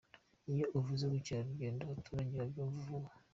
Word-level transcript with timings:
Iyo 0.51 0.65
uvuze 0.77 1.01
ubukerarugendo 1.05 1.81
abaturage 1.83 2.33
babyumva 2.41 2.79
vuba. 2.87 3.09